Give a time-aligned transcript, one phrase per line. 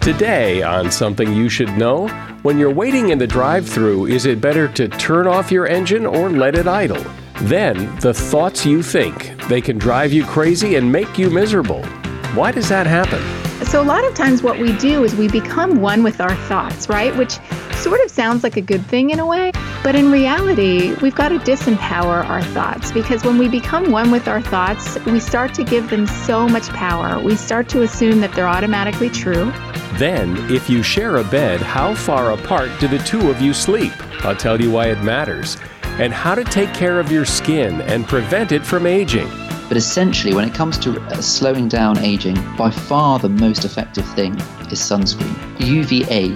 [0.00, 2.08] Today, on something you should know,
[2.40, 6.06] when you're waiting in the drive through, is it better to turn off your engine
[6.06, 7.04] or let it idle?
[7.42, 9.36] Then, the thoughts you think.
[9.48, 11.84] They can drive you crazy and make you miserable.
[12.32, 13.49] Why does that happen?
[13.64, 16.88] So, a lot of times, what we do is we become one with our thoughts,
[16.88, 17.14] right?
[17.16, 17.38] Which
[17.80, 19.52] sort of sounds like a good thing in a way.
[19.82, 24.28] But in reality, we've got to disempower our thoughts because when we become one with
[24.28, 27.18] our thoughts, we start to give them so much power.
[27.22, 29.52] We start to assume that they're automatically true.
[29.94, 33.92] Then, if you share a bed, how far apart do the two of you sleep?
[34.24, 35.56] I'll tell you why it matters
[35.98, 39.28] and how to take care of your skin and prevent it from aging.
[39.70, 44.04] But essentially, when it comes to uh, slowing down aging, by far the most effective
[44.16, 44.34] thing
[44.68, 45.32] is sunscreen.
[45.64, 46.30] UVA,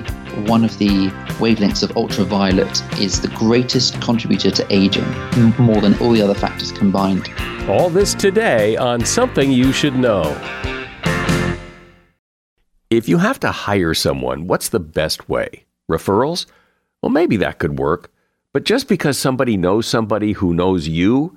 [0.46, 1.08] one of the
[1.40, 5.04] wavelengths of ultraviolet, is the greatest contributor to aging,
[5.58, 7.28] more than all the other factors combined.
[7.68, 10.40] All this today on Something You Should Know.
[12.88, 15.64] If you have to hire someone, what's the best way?
[15.90, 16.46] Referrals?
[17.02, 18.12] Well, maybe that could work.
[18.52, 21.36] But just because somebody knows somebody who knows you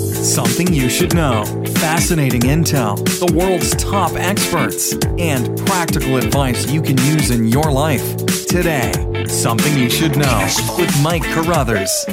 [0.21, 1.43] Something you should know.
[1.79, 8.15] Fascinating intel, the world's top experts, and practical advice you can use in your life.
[8.45, 12.05] Today, Something You Should Know with Mike Carruthers.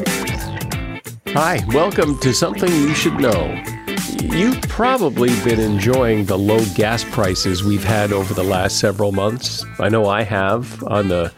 [1.28, 3.62] Hi, welcome to Something You Should Know.
[4.22, 9.66] You've probably been enjoying the low gas prices we've had over the last several months.
[9.78, 11.30] I know I have on the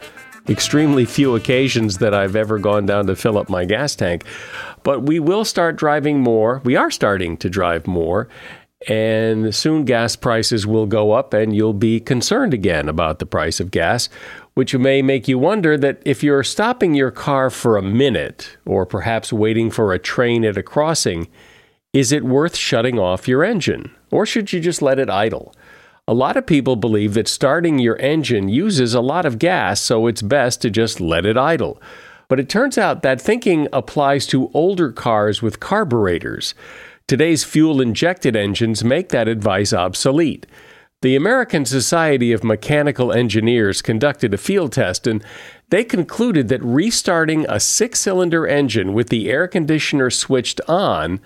[0.51, 4.25] extremely few occasions that I've ever gone down to fill up my gas tank.
[4.83, 6.61] But we will start driving more.
[6.63, 8.27] We are starting to drive more.
[8.87, 13.59] And soon gas prices will go up, and you'll be concerned again about the price
[13.59, 14.09] of gas,
[14.55, 18.85] which may make you wonder that if you're stopping your car for a minute, or
[18.85, 21.27] perhaps waiting for a train at a crossing,
[21.93, 23.91] is it worth shutting off your engine?
[24.09, 25.53] Or should you just let it idle?
[26.11, 30.07] A lot of people believe that starting your engine uses a lot of gas, so
[30.07, 31.81] it's best to just let it idle.
[32.27, 36.53] But it turns out that thinking applies to older cars with carburetors.
[37.07, 40.45] Today's fuel injected engines make that advice obsolete.
[41.01, 45.23] The American Society of Mechanical Engineers conducted a field test and
[45.69, 51.21] they concluded that restarting a six cylinder engine with the air conditioner switched on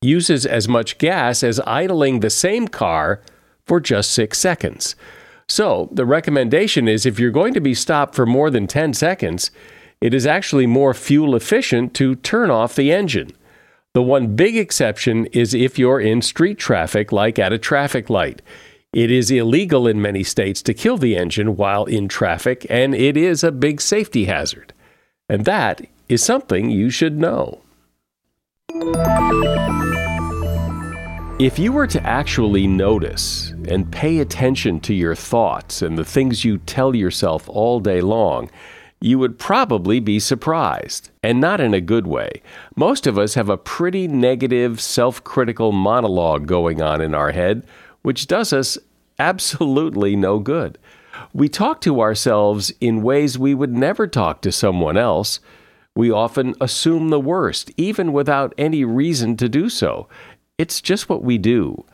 [0.00, 3.20] uses as much gas as idling the same car
[3.66, 4.96] for just six seconds.
[5.48, 9.50] So, the recommendation is if you're going to be stopped for more than 10 seconds,
[10.00, 13.32] it is actually more fuel efficient to turn off the engine.
[13.94, 18.40] The one big exception is if you're in street traffic, like at a traffic light.
[18.92, 23.16] It is illegal in many states to kill the engine while in traffic, and it
[23.16, 24.72] is a big safety hazard.
[25.28, 27.62] And that is something you should know.
[31.38, 36.44] If you were to actually notice and pay attention to your thoughts and the things
[36.44, 38.50] you tell yourself all day long,
[39.00, 42.42] you would probably be surprised, and not in a good way.
[42.76, 47.66] Most of us have a pretty negative, self critical monologue going on in our head,
[48.02, 48.78] which does us
[49.18, 50.78] absolutely no good.
[51.32, 55.40] We talk to ourselves in ways we would never talk to someone else.
[55.94, 60.08] We often assume the worst, even without any reason to do so.
[60.62, 61.84] It's just what we do.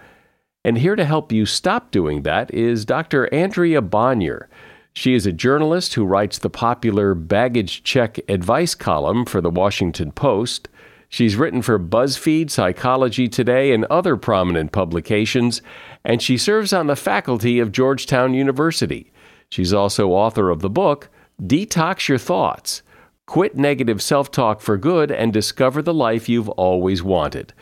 [0.63, 3.33] And here to help you stop doing that is Dr.
[3.33, 4.47] Andrea Bonior.
[4.93, 10.13] She is a journalist who writes the popular Baggage Check advice column for the Washington
[10.13, 10.69] Post.
[11.09, 15.63] She's written for BuzzFeed, Psychology Today, and other prominent publications,
[16.05, 19.15] and she serves on the faculty of Georgetown University.
[19.49, 21.09] She's also author of the book
[21.41, 22.83] Detox Your Thoughts
[23.25, 27.55] Quit Negative Self Talk for Good and Discover the Life You've Always Wanted.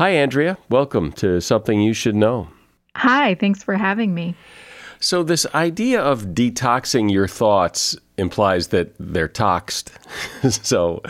[0.00, 0.56] Hi, Andrea.
[0.70, 2.48] Welcome to Something You Should Know.
[2.96, 4.34] Hi, thanks for having me.
[4.98, 9.92] So, this idea of detoxing your thoughts implies that they're toxed.
[10.48, 11.02] so,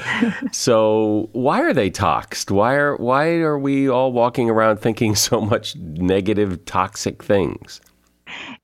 [0.50, 2.50] so why are they toxed?
[2.50, 7.80] Why are why are we all walking around thinking so much negative, toxic things?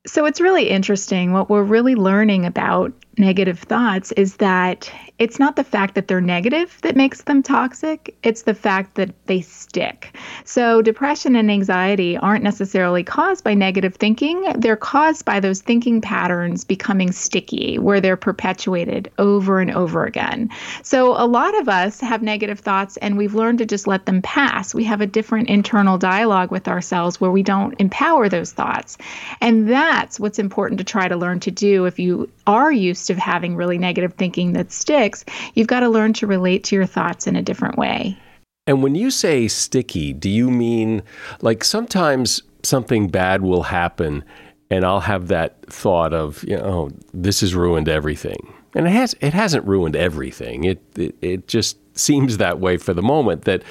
[0.07, 1.33] So it's really interesting.
[1.33, 6.21] What we're really learning about negative thoughts is that it's not the fact that they're
[6.21, 10.15] negative that makes them toxic, it's the fact that they stick.
[10.45, 16.03] So, depression and anxiety aren't necessarily caused by negative thinking, they're caused by those thinking
[16.03, 20.51] patterns becoming sticky, where they're perpetuated over and over again.
[20.83, 24.21] So, a lot of us have negative thoughts and we've learned to just let them
[24.21, 24.75] pass.
[24.75, 28.99] We have a different internal dialogue with ourselves where we don't empower those thoughts.
[29.41, 33.15] And that's what's important to try to learn to do if you are used to
[33.15, 37.27] having really negative thinking that sticks, you've got to learn to relate to your thoughts
[37.27, 38.15] in a different way.
[38.67, 41.03] And when you say sticky, do you mean
[41.41, 44.23] like sometimes something bad will happen
[44.71, 48.53] and I'll have that thought of, you know, oh, this has ruined everything.
[48.75, 50.65] And it has it hasn't ruined everything.
[50.65, 53.63] It it, it just seems that way for the moment that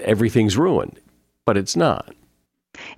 [0.00, 0.98] everything's ruined,
[1.44, 2.14] but it's not.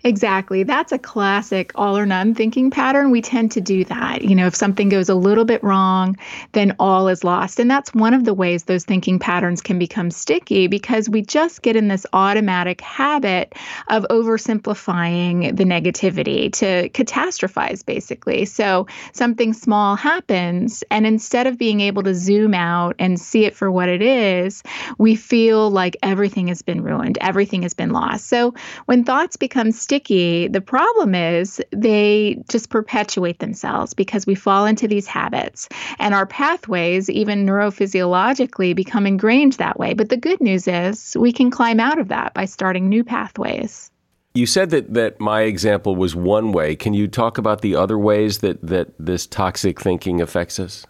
[0.05, 0.63] Exactly.
[0.63, 3.11] That's a classic all or none thinking pattern.
[3.11, 4.23] We tend to do that.
[4.23, 6.17] You know, if something goes a little bit wrong,
[6.53, 7.59] then all is lost.
[7.61, 11.63] And that's one of the ways those thinking patterns can become sticky because we just
[11.63, 13.55] get in this automatic habit
[13.89, 18.45] of oversimplifying the negativity to catastrophize, basically.
[18.45, 23.55] So something small happens, and instead of being able to zoom out and see it
[23.57, 24.63] for what it is,
[24.99, 28.27] we feel like everything has been ruined, everything has been lost.
[28.27, 28.55] So
[28.87, 34.87] when thoughts become sticky, the problem is they just perpetuate themselves because we fall into
[34.89, 35.69] these habits
[35.99, 39.95] and our pathways, even neurophysiologically, become ingrained that way.
[39.95, 43.91] But the good news is we can climb out of that by starting new pathways.
[44.35, 46.77] You said that, that my example was one way.
[46.77, 50.87] Can you talk about the other ways that, that this toxic thinking affects us?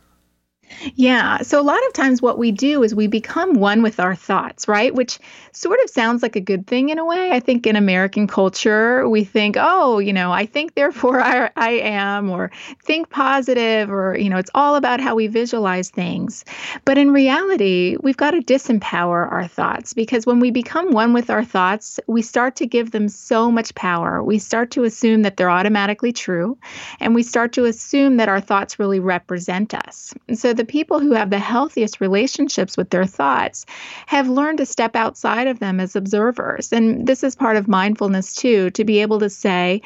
[0.95, 1.39] Yeah.
[1.43, 4.69] So a lot of times what we do is we become one with our thoughts,
[4.69, 4.95] right?
[4.95, 5.19] Which
[5.53, 7.31] sort of sounds like a good thing in a way.
[7.33, 11.71] I think in American culture, we think, oh, you know, I think, therefore I, I
[11.71, 12.51] am, or
[12.85, 16.45] think positive, or, you know, it's all about how we visualize things.
[16.85, 21.31] But in reality, we've got to disempower our thoughts because when we become one with
[21.31, 24.23] our thoughts, we start to give them so much power.
[24.23, 26.57] We start to assume that they're automatically true,
[27.01, 30.15] and we start to assume that our thoughts really represent us.
[30.35, 33.65] So the people who have the healthiest relationships with their thoughts
[34.05, 36.71] have learned to step outside of them as observers.
[36.71, 39.81] And this is part of mindfulness, too, to be able to say,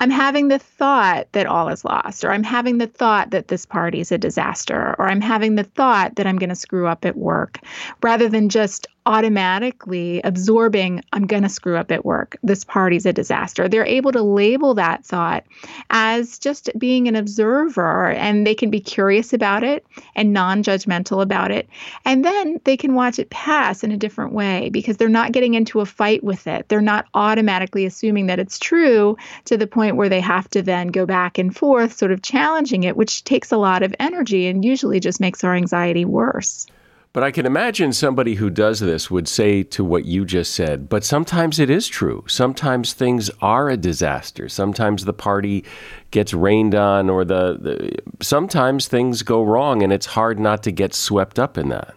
[0.00, 3.64] I'm having the thought that all is lost, or I'm having the thought that this
[3.64, 7.04] party is a disaster, or I'm having the thought that I'm going to screw up
[7.04, 7.60] at work,
[8.02, 12.36] rather than just automatically absorbing, I'm going to screw up at work.
[12.42, 13.66] This party's a disaster.
[13.66, 15.44] They're able to label that thought
[15.88, 21.22] as just being an observer, and they can be curious about it and non judgmental
[21.22, 21.70] about it.
[22.04, 25.54] And then they can watch it pass in a different way because they're not getting
[25.54, 26.68] into a fight with it.
[26.68, 30.88] They're not automatically assuming that it's true to the point where they have to then
[30.88, 34.66] go back and forth, sort of challenging it, which takes a lot of energy and
[34.66, 36.66] usually just makes our anxiety worse.
[37.18, 40.88] But I can imagine somebody who does this would say to what you just said,
[40.88, 42.22] but sometimes it is true.
[42.28, 44.48] Sometimes things are a disaster.
[44.48, 45.64] Sometimes the party
[46.12, 50.70] gets rained on, or the, the sometimes things go wrong, and it's hard not to
[50.70, 51.96] get swept up in that.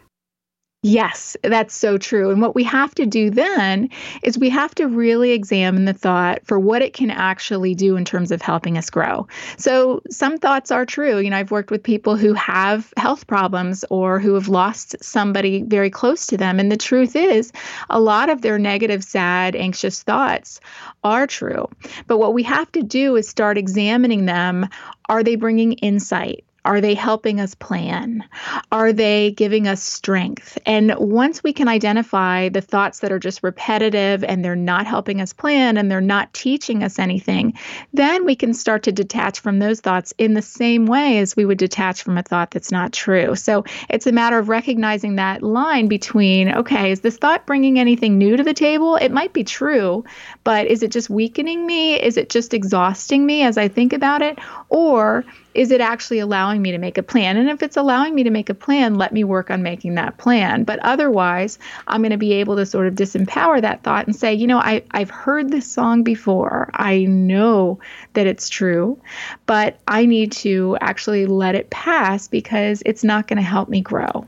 [0.84, 2.32] Yes, that's so true.
[2.32, 3.88] And what we have to do then
[4.24, 8.04] is we have to really examine the thought for what it can actually do in
[8.04, 9.28] terms of helping us grow.
[9.58, 11.20] So, some thoughts are true.
[11.20, 15.62] You know, I've worked with people who have health problems or who have lost somebody
[15.62, 16.60] very close to them.
[16.60, 17.52] And the truth is,
[17.92, 20.60] a lot of their negative, sad, anxious thoughts
[21.04, 21.70] are true.
[22.08, 24.68] But what we have to do is start examining them.
[25.10, 26.44] Are they bringing insight?
[26.64, 28.24] Are they helping us plan?
[28.72, 30.60] Are they giving us strength?
[30.66, 35.22] And once we can identify the thoughts that are just repetitive and they're not helping
[35.22, 37.54] us plan and they're not teaching us anything,
[37.94, 41.46] then we can start to detach from those thoughts in the same way as we
[41.46, 43.36] would detach from a thought that's not true.
[43.36, 48.20] So it's a matter of recognizing that line between, okay, is this thought bringing anything
[48.20, 48.98] new to the table?
[48.98, 50.06] It might be true,
[50.44, 51.96] but is it just weakening me?
[51.96, 54.38] Is it just exhausting me as I think about it?
[54.70, 57.38] Or is it actually allowing me to make a plan?
[57.38, 60.18] And if it's allowing me to make a plan, let me work on making that
[60.18, 60.64] plan.
[60.64, 64.34] But otherwise, I'm going to be able to sort of disempower that thought and say,
[64.34, 66.70] you know, I, I've heard this song before.
[66.74, 67.80] I know
[68.14, 69.00] that it's true,
[69.46, 73.82] but I need to actually let it pass because it's not going to help me
[73.82, 74.28] grow.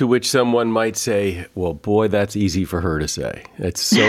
[0.00, 3.44] To which someone might say, "Well, boy, that's easy for her to say.
[3.58, 4.00] It's so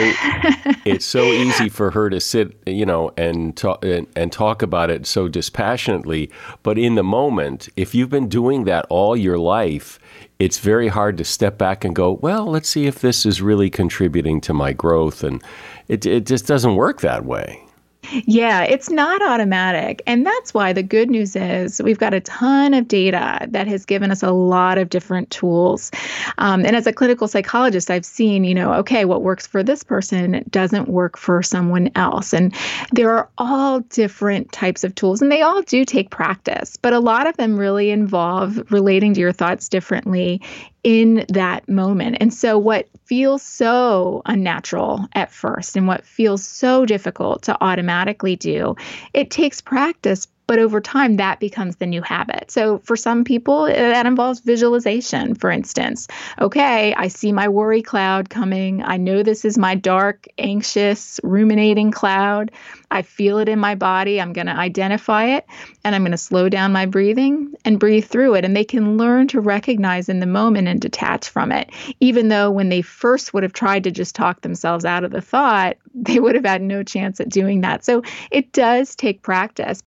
[0.86, 4.90] it's so easy for her to sit, you know, and talk and, and, talk about
[4.90, 6.32] it so dispassionately,
[6.64, 10.00] but in the moment, if you've been doing that all your life,
[10.40, 13.70] it's very hard to step back and go, "Well, let's see if this is really
[13.70, 15.44] contributing to my growth." And
[15.90, 17.62] it it just doesn't work that way.
[18.10, 20.02] Yeah, it's not automatic.
[20.08, 23.86] And that's why the good news is we've got a ton of data that has
[23.86, 25.92] given us a lot of different tools.
[26.40, 29.84] Um, and as a clinical psychologist, I've seen, you know, okay, what works for this
[29.84, 32.34] person doesn't work for someone else.
[32.34, 32.56] And
[32.92, 37.00] there are all different types of tools, and they all do take practice, but a
[37.00, 40.42] lot of them really involve relating to your thoughts differently
[40.84, 42.18] in that moment.
[42.20, 48.36] And so, what feels so unnatural at first and what feels so difficult to automatically
[48.36, 48.76] do,
[49.14, 52.52] it takes practice, but over time, that becomes the new habit.
[52.52, 56.10] So, for some people, uh, that involves visualization, for instance.
[56.42, 58.84] Okay, I see my worry cloud coming.
[58.84, 62.52] I know this is my dark, anxious, ruminating cloud.
[62.92, 64.20] I feel it in my body.
[64.20, 65.46] I'm going to identify it
[65.86, 68.44] and I'm going to slow down my breathing and breathe through it.
[68.44, 71.70] And they can learn to recognize in the moment and detach from it.
[72.02, 75.22] Even though when they first would have tried to just talk themselves out of the
[75.22, 77.86] thought, they would have had no chance at doing that.
[77.86, 79.82] So, it does take practice.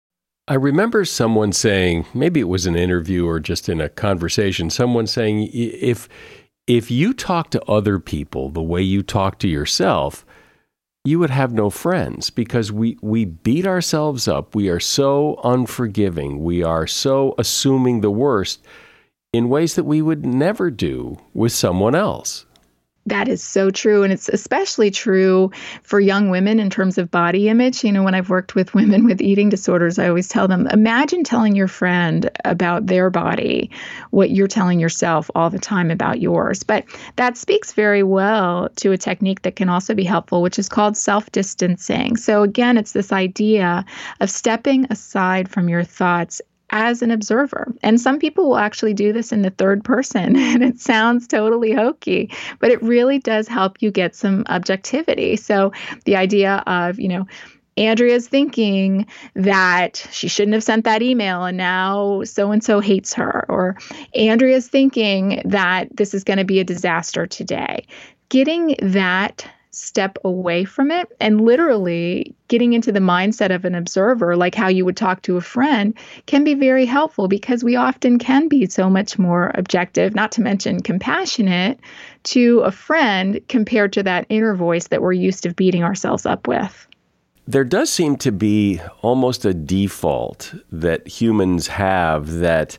[0.49, 5.07] I remember someone saying, maybe it was an interview or just in a conversation, someone
[5.07, 6.09] saying, if
[6.67, 10.25] if you talk to other people the way you talk to yourself,
[11.05, 14.55] you would have no friends because we, we beat ourselves up.
[14.55, 16.45] We are so unforgiving.
[16.45, 18.65] We are so assuming the worst
[19.33, 22.47] in ways that we would never do with someone else.
[23.07, 24.05] That is so true.
[24.05, 25.51] And it's especially true
[25.83, 27.83] for young women in terms of body image.
[27.83, 31.25] You know, when I've worked with women with eating disorders, I always tell them imagine
[31.25, 33.71] telling your friend about their body
[34.11, 36.63] what you're telling yourself all the time about yours.
[36.63, 36.85] But
[37.17, 40.97] that speaks very well to a technique that can also be helpful, which is called
[40.97, 42.17] self distancing.
[42.17, 43.85] So, again, it's this idea
[44.21, 46.41] of stepping aside from your thoughts
[46.73, 47.73] as an observer.
[47.83, 51.73] And some people will actually do this in the third person, and it sounds totally
[51.73, 55.37] hokey, but it really does help you get some objectivity.
[55.37, 55.73] So
[56.05, 57.27] the idea of, you know,
[57.77, 63.15] Andrea's thinking that she shouldn't have sent that email and now so and so hates
[63.15, 63.79] her, or
[64.15, 67.87] Andrea's thinking that this is going to be a disaster today.
[68.29, 74.37] Getting that step away from it and literally getting into the mindset of an observer,
[74.37, 75.95] like how you would talk to a friend,
[76.27, 80.43] can be very helpful because we often can be so much more objective, not to
[80.43, 81.81] mention compassionate
[82.25, 86.47] to a friend compared to that inner voice that we're used to beating ourselves up
[86.47, 86.87] with.
[87.47, 92.79] There does seem to be almost a default that humans have that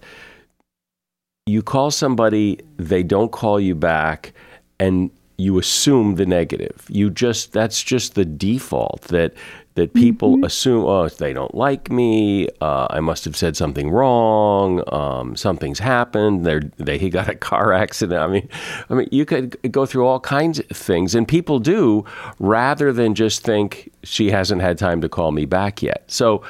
[1.46, 4.34] you call somebody, they don't call you back,
[4.80, 6.86] and you assume the negative.
[6.90, 9.34] You just that's just the default that
[9.75, 10.44] that people mm-hmm.
[10.44, 10.86] assume.
[10.86, 12.48] Oh, they don't like me.
[12.62, 14.84] Uh, I must have said something wrong.
[14.94, 16.46] Um, something's happened.
[16.46, 18.22] They they he got a car accident.
[18.22, 18.48] I mean,
[18.90, 22.06] I mean, you could go through all kinds of things, and people do
[22.40, 26.04] rather than just think she hasn't had time to call me back yet.
[26.08, 26.44] So.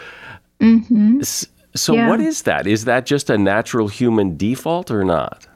[0.59, 1.21] Mm-hmm.
[1.75, 2.07] So, yeah.
[2.07, 2.67] what is that?
[2.67, 5.47] Is that just a natural human default or not?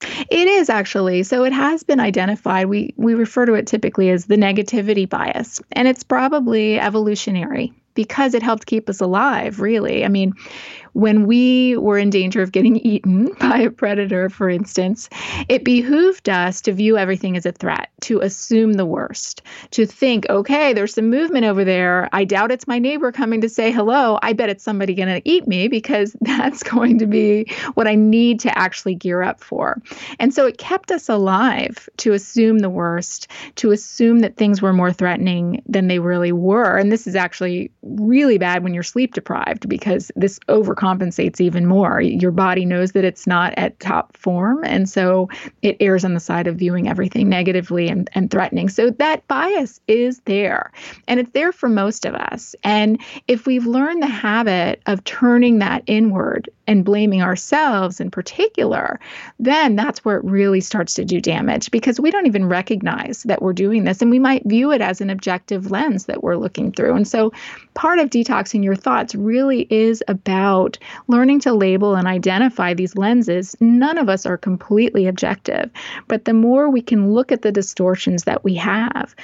[0.00, 1.22] It is actually.
[1.22, 2.66] So it has been identified.
[2.66, 8.34] We we refer to it typically as the negativity bias, and it's probably evolutionary because
[8.34, 10.04] it helped keep us alive, really.
[10.04, 10.34] I mean,
[10.96, 15.10] when we were in danger of getting eaten by a predator, for instance,
[15.46, 20.24] it behooved us to view everything as a threat, to assume the worst, to think,
[20.30, 22.08] okay, there's some movement over there.
[22.14, 24.18] I doubt it's my neighbor coming to say hello.
[24.22, 27.94] I bet it's somebody going to eat me because that's going to be what I
[27.94, 29.82] need to actually gear up for.
[30.18, 34.72] And so it kept us alive to assume the worst, to assume that things were
[34.72, 36.78] more threatening than they really were.
[36.78, 41.66] And this is actually really bad when you're sleep deprived because this overcome overcompensates even
[41.66, 42.00] more.
[42.00, 44.60] Your body knows that it's not at top form.
[44.64, 45.28] And so
[45.62, 48.68] it errs on the side of viewing everything negatively and, and threatening.
[48.68, 50.72] So that bias is there.
[51.08, 52.54] And it's there for most of us.
[52.62, 58.98] And if we've learned the habit of turning that inward and blaming ourselves in particular,
[59.38, 63.42] then that's where it really starts to do damage because we don't even recognize that
[63.42, 64.02] we're doing this.
[64.02, 66.94] And we might view it as an objective lens that we're looking through.
[66.94, 67.32] And so
[67.74, 73.56] part of detoxing your thoughts really is about learning to label and identify these lenses.
[73.60, 75.70] None of us are completely objective,
[76.08, 79.14] but the more we can look at the distortions that we have,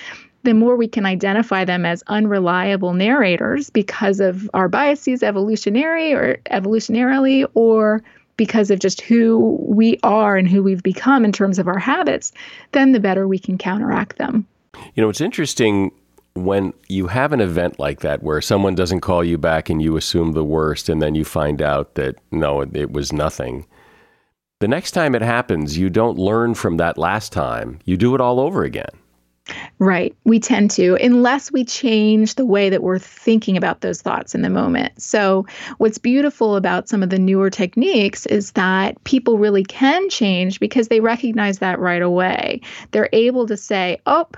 [0.45, 6.39] the more we can identify them as unreliable narrators because of our biases evolutionary or
[6.51, 8.03] evolutionarily or
[8.37, 12.33] because of just who we are and who we've become in terms of our habits,
[12.73, 14.47] then the better we can counteract them.
[14.95, 15.93] You know, it's interesting
[16.35, 19.97] when you have an event like that where someone doesn't call you back and you
[19.97, 23.67] assume the worst and then you find out that no, it was nothing.
[24.61, 27.81] The next time it happens, you don't learn from that last time.
[27.85, 28.91] You do it all over again.
[29.79, 30.15] Right.
[30.25, 34.43] We tend to, unless we change the way that we're thinking about those thoughts in
[34.43, 35.03] the moment.
[35.03, 35.47] So,
[35.79, 40.89] what's beautiful about some of the newer techniques is that people really can change because
[40.89, 42.61] they recognize that right away.
[42.93, 44.29] They're able to say, oh,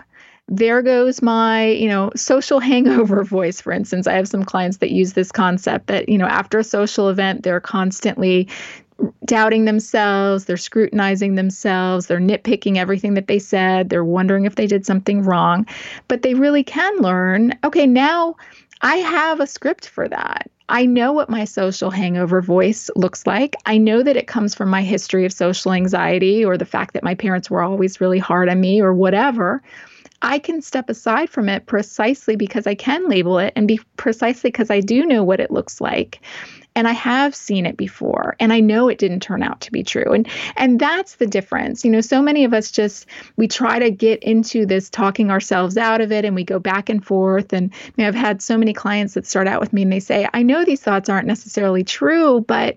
[0.48, 4.90] there goes my you know social hangover voice for instance i have some clients that
[4.90, 8.46] use this concept that you know after a social event they're constantly
[9.24, 14.66] doubting themselves, they're scrutinizing themselves, they're nitpicking everything that they said, they're wondering if they
[14.66, 15.66] did something wrong.
[16.08, 18.36] But they really can learn okay, now
[18.82, 20.50] I have a script for that.
[20.68, 23.54] I know what my social hangover voice looks like.
[23.66, 27.04] I know that it comes from my history of social anxiety or the fact that
[27.04, 29.62] my parents were always really hard on me or whatever.
[30.22, 34.50] I can step aside from it precisely because I can label it and be precisely
[34.50, 36.22] because I do know what it looks like
[36.76, 39.82] and I have seen it before and I know it didn't turn out to be
[39.82, 40.12] true.
[40.12, 41.84] And and that's the difference.
[41.84, 45.76] You know, so many of us just we try to get into this talking ourselves
[45.76, 48.58] out of it and we go back and forth and you know, I've had so
[48.58, 51.26] many clients that start out with me and they say, "I know these thoughts aren't
[51.26, 52.76] necessarily true, but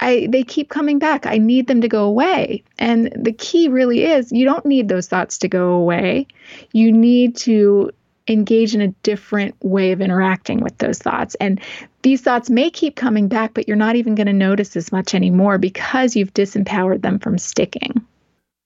[0.00, 1.24] I, they keep coming back.
[1.24, 2.64] I need them to go away.
[2.78, 6.26] And the key really is you don't need those thoughts to go away.
[6.72, 7.90] You need to
[8.28, 11.34] engage in a different way of interacting with those thoughts.
[11.36, 11.60] And
[12.02, 15.14] these thoughts may keep coming back, but you're not even going to notice as much
[15.14, 18.04] anymore because you've disempowered them from sticking.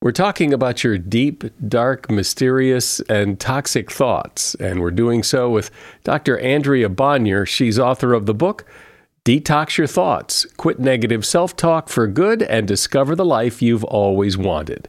[0.01, 4.55] We're talking about your deep, dark, mysterious, and toxic thoughts.
[4.57, 5.73] And we're doing so with
[6.05, 6.39] Dr.
[6.39, 7.47] Andrea Bonior.
[7.47, 8.65] She's author of the book,
[9.25, 14.39] Detox Your Thoughts Quit Negative Self Talk for Good and Discover the Life You've Always
[14.39, 14.89] Wanted.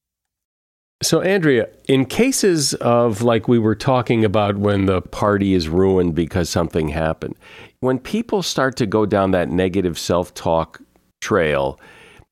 [1.03, 6.13] So, Andrea, in cases of like we were talking about when the party is ruined
[6.13, 7.35] because something happened,
[7.79, 10.79] when people start to go down that negative self talk
[11.19, 11.79] trail,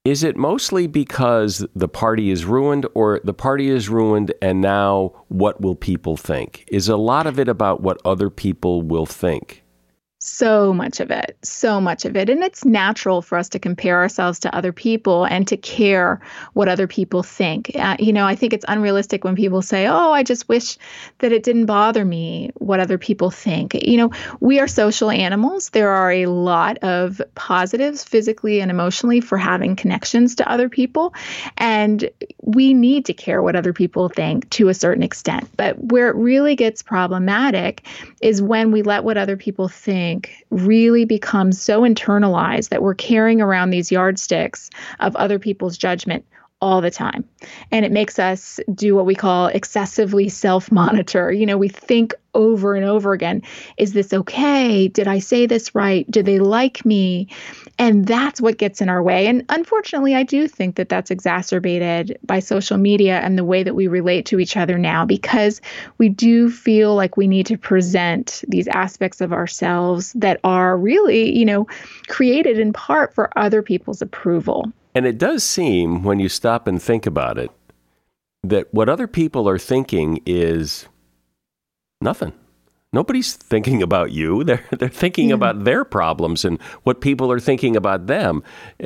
[0.05, 5.13] is it mostly because the party is ruined or the party is ruined and now
[5.29, 6.63] what will people think?
[6.67, 9.63] Is a lot of it about what other people will think?
[10.31, 12.29] So much of it, so much of it.
[12.29, 16.21] And it's natural for us to compare ourselves to other people and to care
[16.53, 17.71] what other people think.
[17.75, 20.77] Uh, you know, I think it's unrealistic when people say, oh, I just wish
[21.17, 23.73] that it didn't bother me what other people think.
[23.73, 25.71] You know, we are social animals.
[25.71, 31.13] There are a lot of positives physically and emotionally for having connections to other people.
[31.57, 32.09] And
[32.41, 35.49] we need to care what other people think to a certain extent.
[35.57, 37.85] But where it really gets problematic
[38.21, 42.95] is when we let what other people think think, really becomes so internalized that we're
[42.95, 46.25] carrying around these yardsticks of other people's judgment
[46.61, 47.23] all the time.
[47.71, 51.31] And it makes us do what we call excessively self monitor.
[51.31, 53.41] You know, we think over and over again
[53.77, 54.87] is this okay?
[54.87, 56.09] Did I say this right?
[56.11, 57.27] Do they like me?
[57.79, 59.27] And that's what gets in our way.
[59.27, 63.73] And unfortunately, I do think that that's exacerbated by social media and the way that
[63.73, 65.61] we relate to each other now because
[65.97, 71.35] we do feel like we need to present these aspects of ourselves that are really,
[71.35, 71.67] you know,
[72.09, 74.71] created in part for other people's approval.
[74.99, 77.51] And it does seem, when you stop and think about it,
[78.43, 80.89] that what other people are thinking is
[82.01, 82.33] nothing.
[82.91, 84.43] Nobody's thinking about you.
[84.43, 85.35] They're they're thinking yeah.
[85.35, 88.43] about their problems and what people are thinking about them.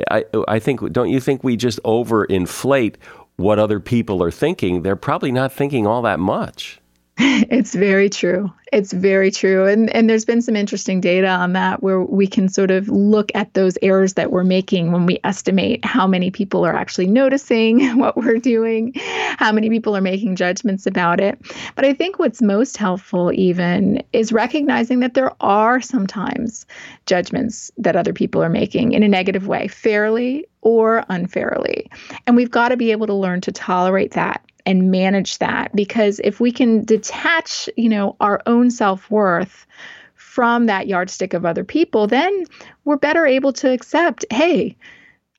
[0.08, 2.94] I I think don't you think we just overinflate
[3.34, 4.82] what other people are thinking?
[4.82, 6.80] They're probably not thinking all that much.
[7.16, 8.52] It's very true.
[8.72, 9.66] It's very true.
[9.66, 13.30] And and there's been some interesting data on that where we can sort of look
[13.34, 17.96] at those errors that we're making when we estimate how many people are actually noticing
[17.98, 18.92] what we're doing,
[19.38, 21.38] how many people are making judgments about it.
[21.76, 26.66] But I think what's most helpful even is recognizing that there are sometimes
[27.06, 31.88] judgments that other people are making in a negative way, fairly or unfairly.
[32.26, 36.20] And we've got to be able to learn to tolerate that and manage that because
[36.24, 39.66] if we can detach, you know, our own self-worth
[40.14, 42.44] from that yardstick of other people, then
[42.84, 44.76] we're better able to accept, hey,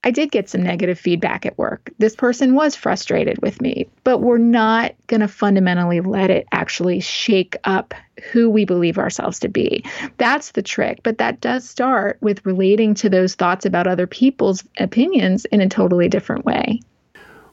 [0.06, 1.90] I did get some negative feedback at work.
[1.98, 7.00] This person was frustrated with me, but we're not going to fundamentally let it actually
[7.00, 7.96] shake up
[8.32, 9.84] who we believe ourselves to be.
[10.18, 11.00] That's the trick.
[11.02, 15.68] But that does start with relating to those thoughts about other people's opinions in a
[15.68, 16.82] totally different way.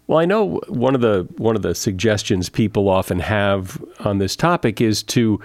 [0.06, 4.36] Well, I know one of the one of the suggestions people often have on this
[4.36, 5.40] topic is to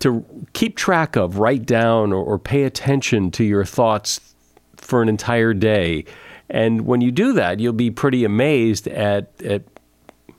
[0.00, 4.34] to keep track of, write down, or, or pay attention to your thoughts
[4.76, 6.04] for an entire day.
[6.48, 9.62] And when you do that, you'll be pretty amazed at, at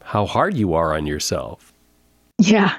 [0.04, 1.67] how hard you are on yourself.
[2.40, 2.76] Yeah,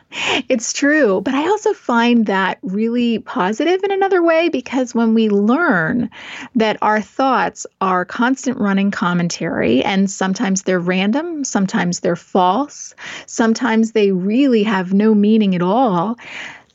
[0.48, 1.20] it's true.
[1.20, 6.08] But I also find that really positive in another way because when we learn
[6.54, 12.94] that our thoughts are constant running commentary and sometimes they're random, sometimes they're false,
[13.26, 16.16] sometimes they really have no meaning at all,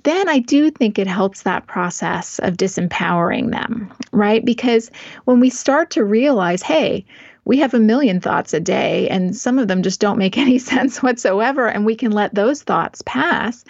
[0.03, 4.43] then I do think it helps that process of disempowering them, right?
[4.43, 4.91] Because
[5.23, 7.05] when we start to realize, hey,
[7.45, 10.59] we have a million thoughts a day, and some of them just don't make any
[10.59, 13.63] sense whatsoever, and we can let those thoughts pass.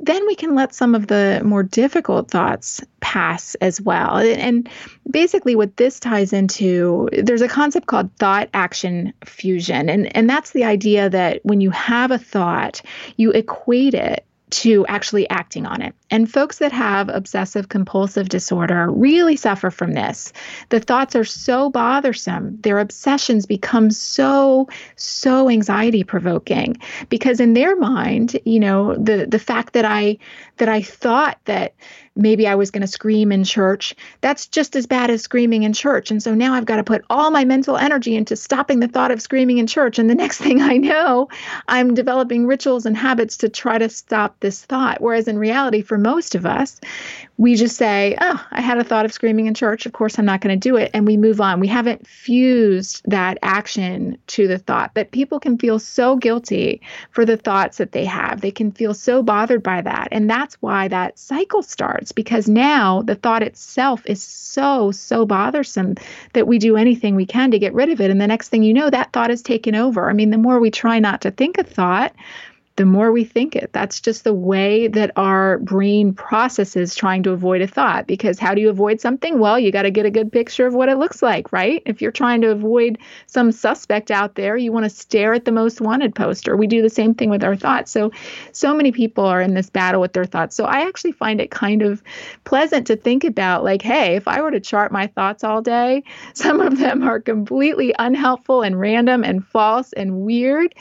[0.00, 4.16] Then we can let some of the more difficult thoughts pass as well.
[4.16, 4.68] And
[5.08, 9.88] basically, what this ties into, there's a concept called thought action fusion.
[9.88, 12.82] And, and that's the idea that when you have a thought,
[13.16, 15.96] you equate it to actually acting on it.
[16.10, 20.32] And folks that have obsessive compulsive disorder really suffer from this.
[20.68, 26.76] The thoughts are so bothersome, their obsessions become so so anxiety provoking
[27.08, 30.18] because in their mind, you know, the the fact that I
[30.58, 31.74] that I thought that
[32.16, 33.94] maybe I was going to scream in church.
[34.20, 36.10] That's just as bad as screaming in church.
[36.10, 39.10] And so now I've got to put all my mental energy into stopping the thought
[39.10, 39.98] of screaming in church.
[39.98, 41.28] And the next thing I know,
[41.68, 45.00] I'm developing rituals and habits to try to stop this thought.
[45.00, 46.78] Whereas in reality, for most of us,
[47.38, 49.86] we just say, Oh, I had a thought of screaming in church.
[49.86, 50.90] Of course, I'm not going to do it.
[50.92, 51.60] And we move on.
[51.60, 57.24] We haven't fused that action to the thought But people can feel so guilty for
[57.24, 58.42] the thoughts that they have.
[58.42, 60.08] They can feel so bothered by that.
[60.12, 65.94] And that's why that cycle starts because now the thought itself is so, so bothersome
[66.34, 68.10] that we do anything we can to get rid of it.
[68.10, 70.10] And the next thing you know, that thought is taken over.
[70.10, 72.12] I mean, the more we try not to think a thought,
[72.76, 73.72] the more we think it.
[73.72, 78.08] That's just the way that our brain processes trying to avoid a thought.
[78.08, 79.38] Because how do you avoid something?
[79.38, 81.82] Well, you got to get a good picture of what it looks like, right?
[81.86, 85.52] If you're trying to avoid some suspect out there, you want to stare at the
[85.52, 86.56] most wanted poster.
[86.56, 87.92] We do the same thing with our thoughts.
[87.92, 88.10] So,
[88.50, 90.56] so many people are in this battle with their thoughts.
[90.56, 92.02] So, I actually find it kind of
[92.42, 96.02] pleasant to think about like, hey, if I were to chart my thoughts all day,
[96.34, 100.74] some of them are completely unhelpful and random and false and weird.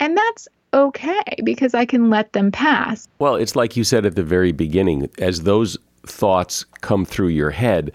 [0.00, 3.08] And that's okay because I can let them pass.
[3.18, 7.50] Well, it's like you said at the very beginning as those thoughts come through your
[7.50, 7.92] head,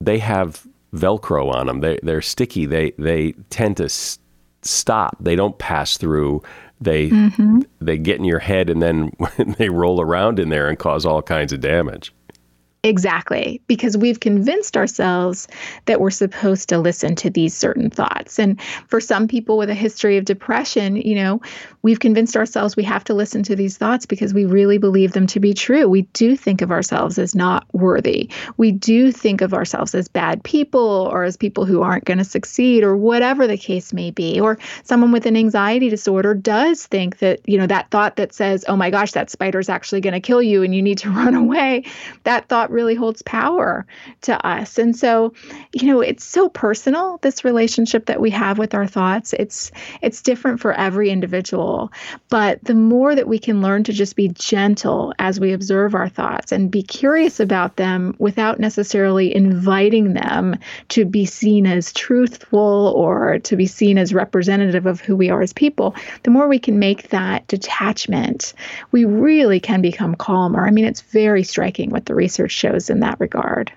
[0.00, 1.80] they have Velcro on them.
[1.80, 2.66] They, they're sticky.
[2.66, 4.18] They, they tend to s-
[4.62, 5.16] stop.
[5.20, 6.42] They don't pass through.
[6.80, 7.60] They, mm-hmm.
[7.80, 9.12] they get in your head and then
[9.58, 12.12] they roll around in there and cause all kinds of damage.
[12.84, 15.46] Exactly, because we've convinced ourselves
[15.84, 18.40] that we're supposed to listen to these certain thoughts.
[18.40, 21.40] And for some people with a history of depression, you know,
[21.82, 25.28] we've convinced ourselves we have to listen to these thoughts because we really believe them
[25.28, 25.88] to be true.
[25.88, 28.28] We do think of ourselves as not worthy.
[28.56, 32.24] We do think of ourselves as bad people or as people who aren't going to
[32.24, 34.40] succeed or whatever the case may be.
[34.40, 38.64] Or someone with an anxiety disorder does think that, you know, that thought that says,
[38.66, 41.36] oh my gosh, that spider's actually going to kill you and you need to run
[41.36, 41.84] away,
[42.24, 43.86] that thought really holds power
[44.22, 44.78] to us.
[44.78, 45.32] And so,
[45.72, 49.32] you know, it's so personal this relationship that we have with our thoughts.
[49.38, 51.92] It's it's different for every individual,
[52.28, 56.08] but the more that we can learn to just be gentle as we observe our
[56.08, 60.56] thoughts and be curious about them without necessarily inviting them
[60.88, 65.42] to be seen as truthful or to be seen as representative of who we are
[65.42, 68.54] as people, the more we can make that detachment,
[68.90, 70.66] we really can become calmer.
[70.66, 73.72] I mean, it's very striking what the research shows in that regard.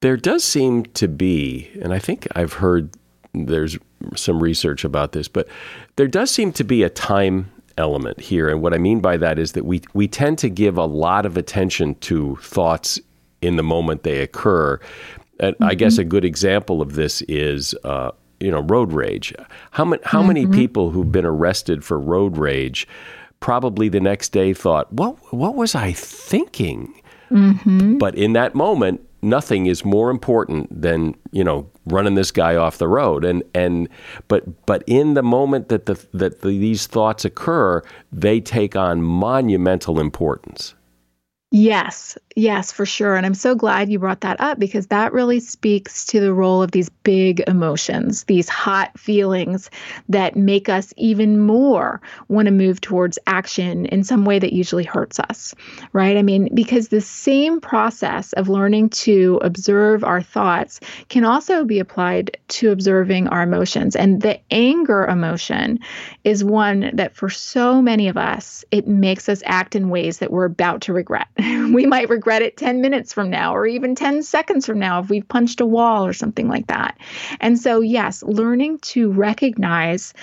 [0.00, 2.90] There does seem to be, and I think I've heard
[3.32, 3.78] there's
[4.16, 5.48] some research about this, but
[5.96, 8.48] there does seem to be a time element here.
[8.48, 11.26] And what I mean by that is that we, we tend to give a lot
[11.26, 13.00] of attention to thoughts
[13.40, 14.78] in the moment they occur.
[15.40, 15.64] And mm-hmm.
[15.64, 19.34] I guess a good example of this is, uh, you know, road rage.
[19.72, 20.28] How, ma- how mm-hmm.
[20.28, 22.86] many people who've been arrested for road rage
[23.40, 26.94] probably the next day thought, what, what was I thinking?
[27.30, 27.98] Mm-hmm.
[27.98, 32.78] But in that moment, nothing is more important than you know running this guy off
[32.78, 33.88] the road and and
[34.28, 37.82] but but in the moment that the that the, these thoughts occur
[38.12, 40.73] they take on monumental importance
[41.56, 43.14] Yes, yes, for sure.
[43.14, 46.64] And I'm so glad you brought that up because that really speaks to the role
[46.64, 49.70] of these big emotions, these hot feelings
[50.08, 54.82] that make us even more want to move towards action in some way that usually
[54.82, 55.54] hurts us,
[55.92, 56.16] right?
[56.16, 61.78] I mean, because the same process of learning to observe our thoughts can also be
[61.78, 63.94] applied to observing our emotions.
[63.94, 65.78] And the anger emotion
[66.24, 70.32] is one that for so many of us, it makes us act in ways that
[70.32, 71.28] we're about to regret.
[71.72, 75.08] we might regret it 10 minutes from now or even 10 seconds from now if
[75.08, 76.98] we've punched a wall or something like that.
[77.40, 80.14] And so, yes, learning to recognize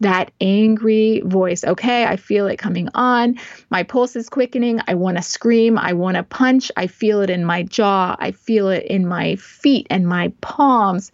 [0.00, 1.64] that angry voice.
[1.64, 3.38] Okay, I feel it coming on.
[3.70, 4.80] My pulse is quickening.
[4.86, 5.76] I want to scream.
[5.76, 6.70] I want to punch.
[6.76, 8.16] I feel it in my jaw.
[8.18, 11.10] I feel it in my feet and my palms.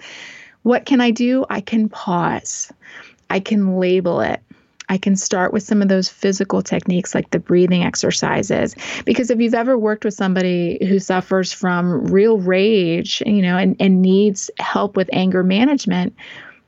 [0.63, 1.47] What can I do?
[1.49, 2.73] I can pause.
[3.31, 4.41] I can label it.
[4.89, 8.75] I can start with some of those physical techniques like the breathing exercises.
[9.05, 13.77] Because if you've ever worked with somebody who suffers from real rage, you know, and,
[13.81, 16.15] and needs help with anger management,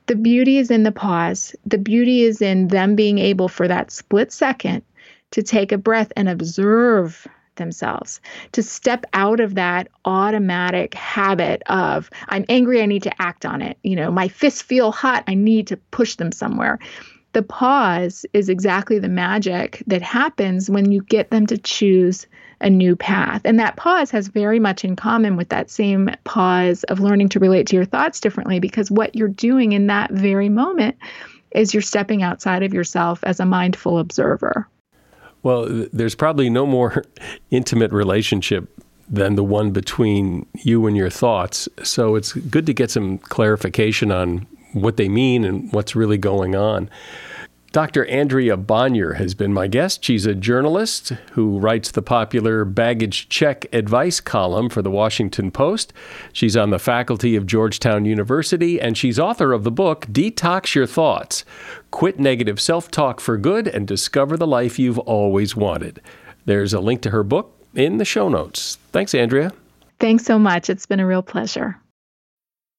[0.07, 1.55] the beauty is in the pause.
[1.65, 4.83] The beauty is in them being able for that split second
[5.31, 7.27] to take a breath and observe
[7.57, 8.21] themselves,
[8.53, 13.61] to step out of that automatic habit of, I'm angry, I need to act on
[13.61, 13.77] it.
[13.83, 16.79] You know, my fists feel hot, I need to push them somewhere
[17.33, 22.25] the pause is exactly the magic that happens when you get them to choose
[22.61, 23.41] a new path.
[23.45, 27.39] And that pause has very much in common with that same pause of learning to
[27.39, 30.97] relate to your thoughts differently because what you're doing in that very moment
[31.51, 34.67] is you're stepping outside of yourself as a mindful observer.
[35.43, 37.03] Well, there's probably no more
[37.51, 38.67] intimate relationship
[39.09, 41.69] than the one between you and your thoughts.
[41.83, 46.55] So it's good to get some clarification on what they mean and what's really going
[46.55, 46.89] on.
[47.73, 48.05] Dr.
[48.05, 50.03] Andrea Bonior has been my guest.
[50.03, 55.91] She's a journalist who writes the popular Baggage Check advice column for the Washington Post.
[56.31, 60.87] She's on the faculty of Georgetown University, and she's author of the book Detox Your
[60.87, 61.43] Thoughts
[61.91, 66.01] Quit Negative Self Talk for Good and Discover the Life You've Always Wanted.
[66.45, 68.77] There's a link to her book in the show notes.
[68.91, 69.51] Thanks, Andrea.
[69.99, 70.69] Thanks so much.
[70.69, 71.77] It's been a real pleasure.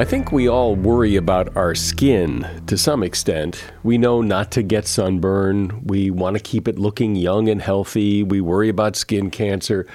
[0.00, 3.62] I think we all worry about our skin to some extent.
[3.82, 5.84] We know not to get sunburn.
[5.84, 8.22] We want to keep it looking young and healthy.
[8.22, 9.86] We worry about skin cancer.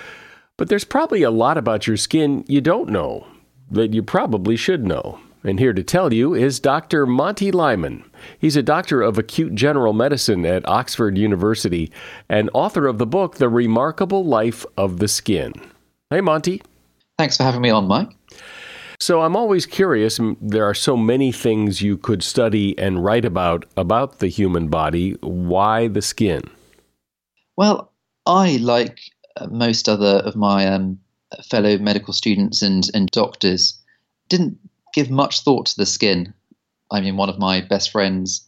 [0.58, 3.26] But there's probably a lot about your skin you don't know
[3.72, 5.20] that you probably should know.
[5.44, 7.08] And here to tell you is Dr.
[7.08, 8.04] Monty Lyman.
[8.38, 11.92] He's a doctor of acute general medicine at Oxford University
[12.30, 15.54] and author of the book The Remarkable Life of the Skin.
[16.12, 16.62] Hey, Monty.
[17.18, 18.16] Thanks for having me on, Mike.
[19.00, 20.20] So I'm always curious.
[20.42, 25.12] There are so many things you could study and write about about the human body.
[25.22, 26.42] Why the skin?
[27.58, 27.92] Well,
[28.26, 29.00] I, like
[29.50, 31.00] most other of my um,
[31.50, 33.80] fellow medical students and, and doctors,
[34.30, 34.58] didn't
[34.94, 36.34] give much thought to the skin.
[36.92, 38.48] I mean, one of my best friends,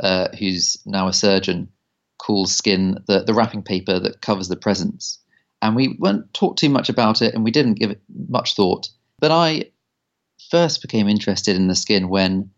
[0.00, 1.68] uh, who's now a surgeon,
[2.18, 5.18] calls skin the, the wrapping paper that covers the presents.
[5.62, 8.88] And we weren't taught too much about it and we didn't give it much thought.
[9.20, 9.70] But I
[10.50, 12.50] first became interested in the skin when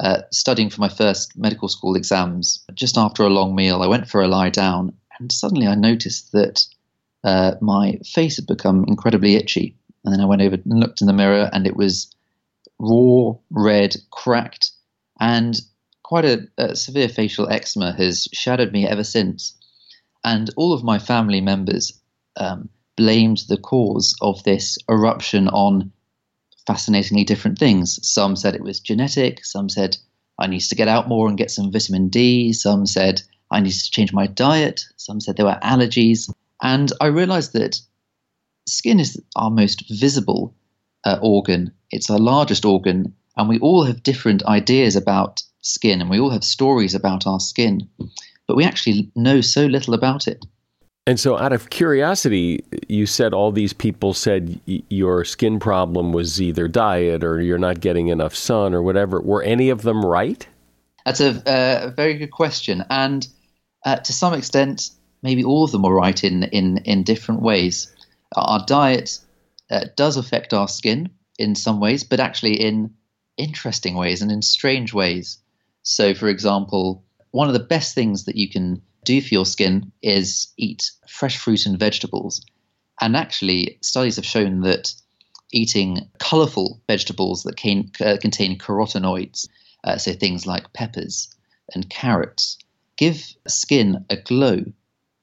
[0.00, 2.64] uh, studying for my first medical school exams.
[2.74, 6.32] Just after a long meal, I went for a lie down and suddenly I noticed
[6.32, 6.64] that
[7.22, 9.76] uh, my face had become incredibly itchy.
[10.04, 12.14] And then I went over and looked in the mirror and it was
[12.78, 14.70] raw, red, cracked,
[15.20, 15.58] and
[16.02, 19.56] quite a, a severe facial eczema has shadowed me ever since.
[20.22, 21.98] And all of my family members
[22.36, 25.92] um, blamed the cause of this eruption on
[26.66, 27.98] fascinatingly different things.
[28.06, 29.96] Some said it was genetic, some said
[30.38, 33.72] I need to get out more and get some vitamin D, some said I need
[33.72, 36.32] to change my diet, some said there were allergies.
[36.62, 37.80] And I realized that
[38.66, 40.54] skin is our most visible
[41.04, 46.10] uh, organ, it's our largest organ, and we all have different ideas about skin and
[46.10, 47.88] we all have stories about our skin,
[48.46, 50.44] but we actually know so little about it.
[51.06, 56.12] And so, out of curiosity, you said all these people said y- your skin problem
[56.12, 59.20] was either diet or you're not getting enough sun or whatever.
[59.20, 60.46] Were any of them right?
[61.04, 62.84] That's a, uh, a very good question.
[62.88, 63.26] And
[63.84, 64.90] uh, to some extent,
[65.22, 67.94] maybe all of them were right in, in, in different ways.
[68.34, 69.18] Our diet
[69.70, 72.94] uh, does affect our skin in some ways, but actually in
[73.36, 75.38] interesting ways and in strange ways.
[75.82, 79.90] So, for example, one of the best things that you can do for your skin
[80.02, 82.40] is eat fresh fruit and vegetables.
[83.00, 84.94] And actually, studies have shown that
[85.50, 89.48] eating colorful vegetables that can, uh, contain carotenoids,
[89.82, 91.28] uh, so things like peppers
[91.74, 92.56] and carrots,
[92.96, 94.64] give skin a glow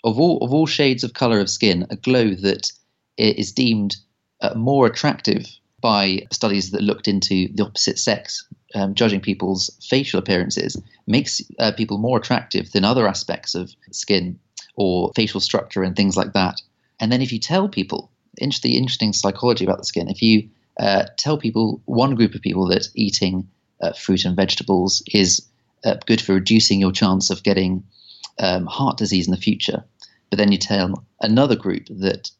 [0.03, 2.73] of all of all shades of color of skin, a glow that
[3.17, 3.95] is deemed
[4.41, 5.47] uh, more attractive
[5.81, 11.71] by studies that looked into the opposite sex, um, judging people's facial appearances, makes uh,
[11.73, 14.39] people more attractive than other aspects of skin
[14.75, 16.61] or facial structure and things like that.
[16.99, 21.05] And then if you tell people, interesting, interesting psychology about the skin, if you uh,
[21.17, 23.47] tell people, one group of people that eating
[23.81, 25.45] uh, fruit and vegetables is
[25.83, 27.83] uh, good for reducing your chance of getting
[28.39, 29.83] um, heart disease in the future,
[30.29, 32.31] but then you tell another group that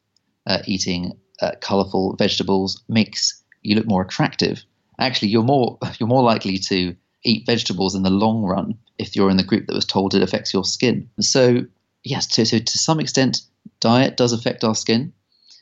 [0.47, 4.63] uh, eating uh, colorful vegetables makes you look more attractive.
[4.99, 9.29] Actually, you're more you're more likely to eat vegetables in the long run if you're
[9.29, 11.09] in the group that was told it affects your skin.
[11.19, 11.65] So
[12.03, 13.41] yes, to, to, to some extent,
[13.79, 15.13] diet does affect our skin.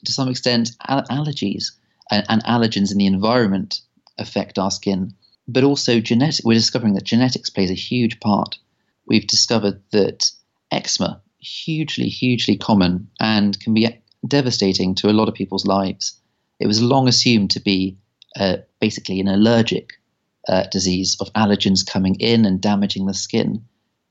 [0.06, 1.72] To some extent, al- allergies
[2.10, 3.82] and, and allergens in the environment
[4.18, 5.14] affect our skin.
[5.48, 6.46] But also genetic.
[6.46, 8.58] We're discovering that genetics plays a huge part.
[9.08, 10.32] We've discovered that
[10.72, 13.88] eczema hugely, hugely common and can be
[14.28, 16.20] devastating to a lot of people's lives.
[16.60, 17.98] It was long assumed to be
[18.36, 19.94] uh, basically an allergic
[20.48, 23.64] uh, disease of allergens coming in and damaging the skin.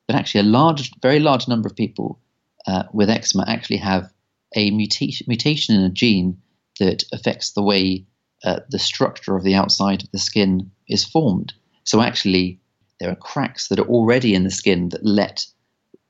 [0.07, 2.19] But actually, a large, very large number of people
[2.67, 4.11] uh, with eczema actually have
[4.57, 6.39] a mutation, in a gene
[6.81, 8.07] that affects the way
[8.45, 11.53] uh, the structure of the outside of the skin is formed.
[11.85, 12.61] So actually,
[13.01, 15.47] there are cracks that are already in the skin that let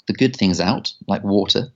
[0.07, 1.73] the good things out, like water,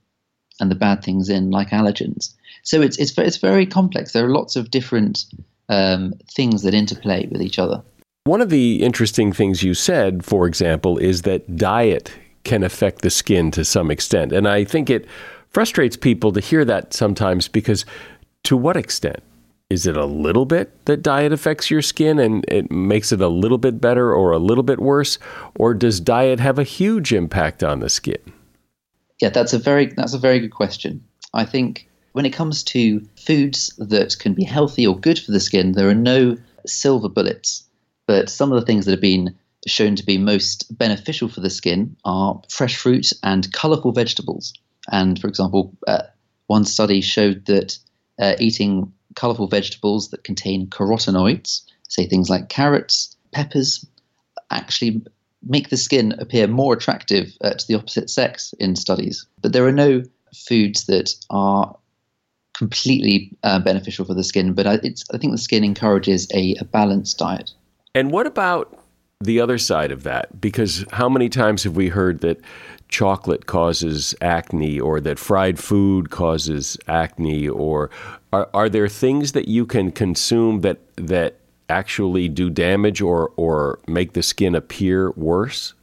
[0.59, 2.33] and the bad things in, like allergens.
[2.63, 4.13] So it's it's it's very complex.
[4.13, 5.25] There are lots of different
[5.69, 7.81] um, things that interplay with each other.
[8.25, 12.13] One of the interesting things you said, for example, is that diet
[12.45, 15.07] can affect the skin to some extent, and I think it
[15.49, 17.85] frustrates people to hear that sometimes because
[18.43, 19.21] to what extent?
[19.69, 23.27] Is it a little bit that diet affects your skin and it makes it a
[23.27, 25.17] little bit better or a little bit worse?
[25.55, 28.32] Or does diet have a huge impact on the skin?
[29.21, 31.03] Yeah, that's a very that's a very good question.
[31.33, 35.39] I think when it comes to foods that can be healthy or good for the
[35.39, 37.67] skin, there are no silver bullets.
[38.07, 41.49] But some of the things that have been shown to be most beneficial for the
[41.49, 44.53] skin are fresh fruit and colorful vegetables.
[44.91, 46.03] And for example, uh,
[46.47, 47.77] one study showed that
[48.19, 53.85] uh, eating colorful vegetables that contain carotenoids, say things like carrots, peppers,
[54.51, 55.03] actually
[55.47, 59.25] make the skin appear more attractive uh, to the opposite sex in studies.
[59.41, 61.75] But there are no foods that are
[62.57, 66.65] completely uh, beneficial for the skin, but I, I, think the skin encourages a, a,
[66.65, 67.51] balanced diet.
[67.95, 68.79] And what about
[69.19, 70.39] the other side of that?
[70.39, 72.39] Because how many times have we heard that
[72.89, 77.89] chocolate causes acne or that fried food causes acne or
[78.31, 81.39] are, are there things that you can consume that that
[81.73, 85.73] actually do damage or or make the skin appear worse?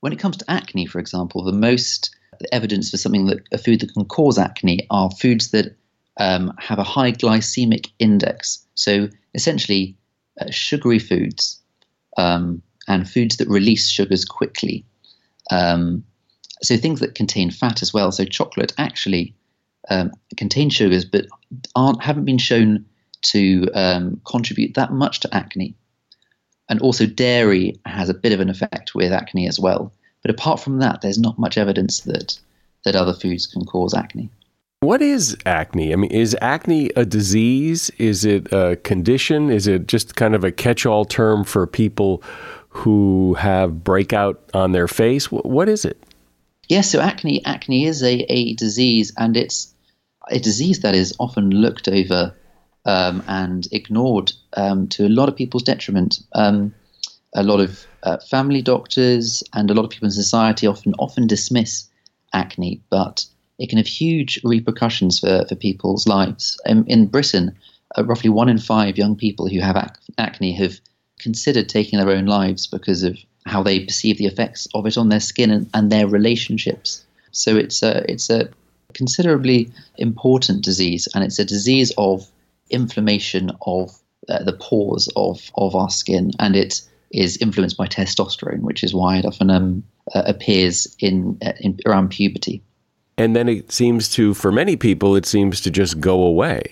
[0.00, 2.14] When it comes to acne, for example, the most
[2.52, 5.76] evidence for something that a food that can cause acne are foods that
[6.18, 8.64] um, have a high glycemic index.
[8.74, 9.96] So essentially,
[10.40, 11.60] uh, sugary foods
[12.16, 14.84] um, and foods that release sugars quickly.
[15.50, 16.04] Um,
[16.62, 18.10] so things that contain fat as well.
[18.12, 19.34] So chocolate actually
[19.90, 21.26] um, contains sugars, but
[21.74, 22.84] aren't haven't been shown
[23.22, 25.74] to um, contribute that much to acne.
[26.68, 29.92] And also dairy has a bit of an effect with acne as well.
[30.22, 32.38] But apart from that, there's not much evidence that
[32.84, 34.30] that other foods can cause acne.
[34.80, 35.92] What is acne?
[35.92, 37.90] I mean, is acne a disease?
[37.98, 39.50] Is it a condition?
[39.50, 42.22] Is it just kind of a catch-all term for people
[42.68, 45.32] who have breakout on their face?
[45.32, 46.00] What is it?
[46.68, 49.74] Yes, so acne acne is a, a disease, and it's
[50.30, 52.34] a disease that is often looked over
[52.88, 56.20] um, and ignored um, to a lot of people's detriment.
[56.32, 56.74] Um,
[57.34, 61.26] a lot of uh, family doctors and a lot of people in society often often
[61.26, 61.86] dismiss
[62.32, 63.26] acne, but
[63.58, 66.58] it can have huge repercussions for, for people's lives.
[66.64, 67.54] In, in Britain,
[67.96, 70.80] uh, roughly one in five young people who have ac- acne have
[71.20, 75.10] considered taking their own lives because of how they perceive the effects of it on
[75.10, 77.04] their skin and, and their relationships.
[77.32, 78.48] So it's a, it's a
[78.94, 82.26] considerably important disease, and it's a disease of
[82.70, 83.90] inflammation of
[84.28, 88.94] uh, the pores of, of our skin, and it is influenced by testosterone, which is
[88.94, 89.82] why it often um,
[90.14, 92.62] uh, appears in, uh, in around puberty.
[93.16, 96.62] And then it seems to, for many people, it seems to just go away.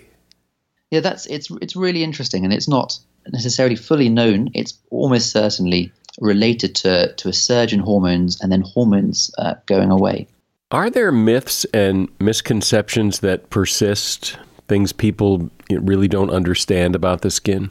[0.91, 2.97] Yeah, that's it's it's really interesting, and it's not
[3.33, 4.51] necessarily fully known.
[4.55, 9.91] It's almost certainly related to, to a surge in hormones and then hormones uh, going
[9.91, 10.29] away.
[10.71, 14.39] Are there myths and misconceptions that persist?
[14.69, 17.71] Things people really don't understand about the skin?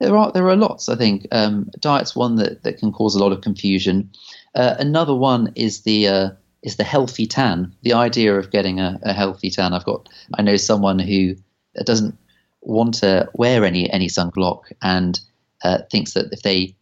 [0.00, 0.88] There are there are lots.
[0.88, 4.10] I think um, diet's one that, that can cause a lot of confusion.
[4.54, 6.30] Uh, another one is the uh,
[6.62, 7.74] is the healthy tan.
[7.82, 9.74] The idea of getting a, a healthy tan.
[9.74, 11.34] I've got I know someone who
[11.84, 12.16] doesn't
[12.60, 15.20] want to wear any any sunblock and
[15.64, 16.76] uh, thinks that if they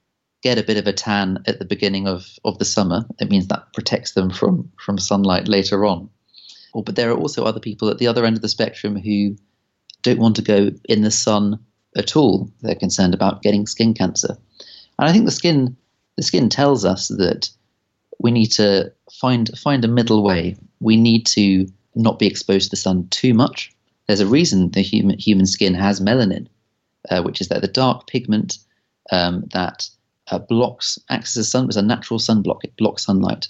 [0.46, 3.04] get a bit of a tan at the beginning of, of the summer.
[3.18, 6.08] It means that protects them from, from sunlight later on.
[6.76, 9.34] Or, but there are also other people at the other end of the spectrum who
[10.02, 11.58] don't want to go in the sun
[11.96, 12.50] at all.
[12.60, 14.36] They're concerned about getting skin cancer.
[14.98, 15.74] And I think the skin
[16.16, 17.48] the skin tells us that
[18.18, 20.56] we need to find find a middle way.
[20.80, 23.72] We need to not be exposed to the sun too much.
[24.06, 26.46] There's a reason the human human skin has melanin,
[27.08, 28.58] uh, which is that the dark pigment
[29.10, 29.88] um, that
[30.30, 32.64] uh, blocks acts as a sun as a natural sunblock.
[32.64, 33.48] It blocks sunlight.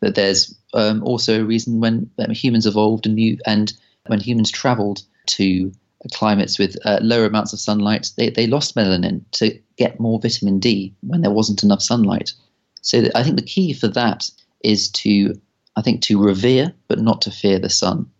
[0.00, 3.72] But there's um, also a reason when um, humans evolved and and
[4.06, 5.72] when humans travelled to
[6.12, 10.58] climates with uh, lower amounts of sunlight, they, they lost melanin to get more vitamin
[10.58, 12.32] D when there wasn't enough sunlight.
[12.80, 14.30] So I think the key for that
[14.64, 15.34] is to,
[15.76, 18.10] I think, to revere but not to fear the sun,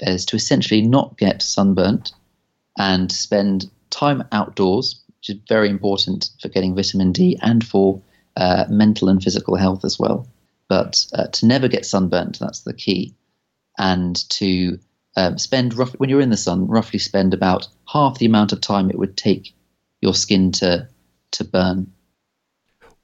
[0.00, 2.12] is to essentially not get sunburnt
[2.78, 8.02] and spend time outdoors which is very important for getting vitamin D and for
[8.36, 10.28] uh, mental and physical health as well.
[10.74, 13.14] But uh, to never get sunburnt, that's the key.
[13.78, 14.76] And to
[15.16, 18.60] um, spend, roughly, when you're in the sun, roughly spend about half the amount of
[18.60, 19.54] time it would take
[20.00, 20.88] your skin to,
[21.30, 21.92] to burn.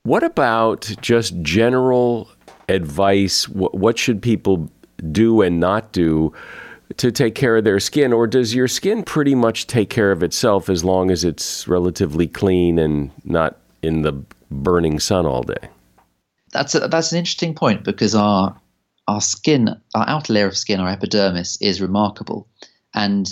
[0.03, 2.29] What about just general
[2.69, 3.49] advice?
[3.49, 4.69] What, what should people
[5.13, 6.33] do and not do
[6.97, 10.25] to take care of their skin, or does your skin pretty much take care of
[10.25, 15.69] itself as long as it's relatively clean and not in the burning sun all day?
[16.53, 18.61] That's a, that's an interesting point because our
[19.09, 22.49] our skin, our outer layer of skin, our epidermis, is remarkable,
[22.95, 23.29] and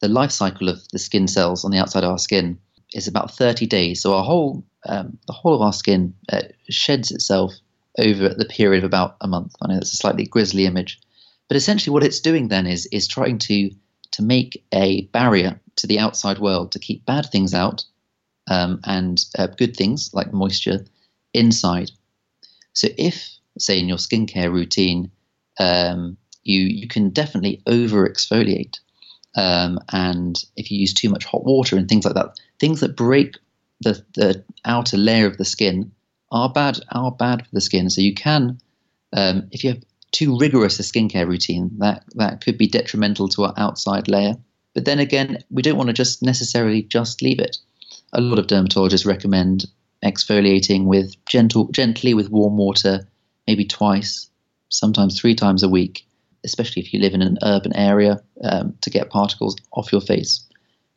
[0.00, 2.58] the life cycle of the skin cells on the outside of our skin
[2.94, 4.00] is about 30 days.
[4.00, 7.52] So our whole um, the whole of our skin uh, sheds itself
[7.98, 9.54] over the period of about a month.
[9.60, 11.00] I know that's a slightly grisly image,
[11.48, 13.70] but essentially, what it's doing then is is trying to
[14.12, 17.84] to make a barrier to the outside world to keep bad things out
[18.50, 20.84] um, and uh, good things like moisture
[21.34, 21.90] inside.
[22.78, 25.10] So, if say in your skincare routine,
[25.58, 28.78] um, you you can definitely over exfoliate,
[29.36, 32.96] um, and if you use too much hot water and things like that, things that
[32.96, 33.36] break
[33.80, 35.90] the the outer layer of the skin
[36.30, 37.90] are bad are bad for the skin.
[37.90, 38.60] So you can,
[39.12, 43.44] um, if you have too rigorous a skincare routine, that, that could be detrimental to
[43.44, 44.36] our outside layer.
[44.74, 47.56] But then again, we don't want to just necessarily just leave it.
[48.12, 49.66] A lot of dermatologists recommend
[50.04, 53.06] exfoliating with gentle, gently with warm water,
[53.46, 54.30] maybe twice,
[54.68, 56.06] sometimes three times a week,
[56.44, 60.44] especially if you live in an urban area, um, to get particles off your face.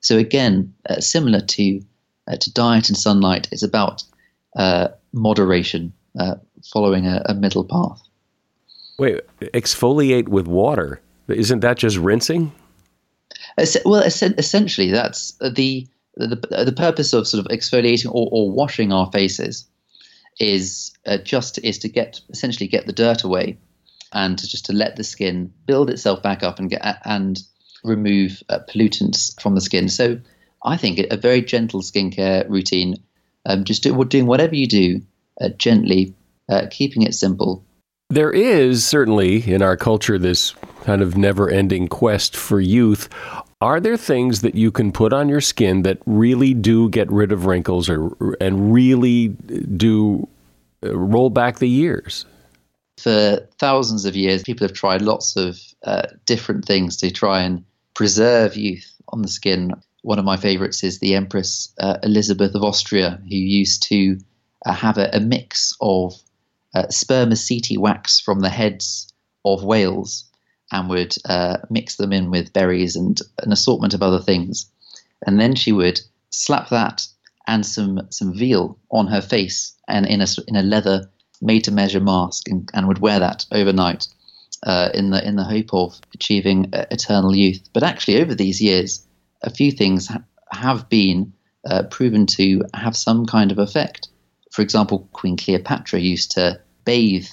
[0.01, 1.81] So again, uh, similar to
[2.27, 4.03] uh, to diet and sunlight, it's about
[4.55, 6.35] uh, moderation, uh,
[6.71, 8.01] following a, a middle path.
[8.99, 11.01] Wait, exfoliate with water?
[11.27, 12.51] Isn't that just rinsing?
[13.85, 19.09] Well, essentially, that's the the, the purpose of sort of exfoliating or, or washing our
[19.11, 19.67] faces
[20.39, 23.57] is uh, just is to get essentially get the dirt away
[24.13, 27.39] and to just to let the skin build itself back up and get and
[27.83, 29.89] remove uh, pollutants from the skin.
[29.89, 30.19] So
[30.63, 32.95] I think a very gentle skincare routine,
[33.45, 35.01] um, just do, doing whatever you do
[35.39, 36.13] uh, gently,
[36.49, 37.65] uh, keeping it simple.
[38.09, 40.53] There is certainly in our culture this
[40.83, 43.07] kind of never ending quest for youth.
[43.61, 47.31] Are there things that you can put on your skin that really do get rid
[47.31, 50.27] of wrinkles or and really do
[50.83, 52.25] uh, roll back the years?
[52.97, 57.63] For thousands of years, people have tried lots of uh, different things to try and
[57.93, 59.73] preserve youth on the skin.
[60.01, 64.17] One of my favorites is the Empress uh, Elizabeth of Austria, who used to
[64.65, 66.15] uh, have a, a, mix of
[66.73, 69.11] uh, spermaceti wax from the heads
[69.45, 70.30] of whales
[70.71, 74.71] and would uh, mix them in with berries and an assortment of other things.
[75.25, 77.05] And then she would slap that
[77.47, 81.09] and some, some veal on her face and in a, in a leather
[81.41, 84.07] made to measure mask and, and would wear that overnight
[84.63, 87.61] uh, in the in the hope of achieving uh, eternal youth.
[87.73, 89.05] But actually, over these years,
[89.41, 91.33] a few things ha- have been
[91.65, 94.09] uh, proven to have some kind of effect.
[94.51, 97.27] For example, Queen Cleopatra used to bathe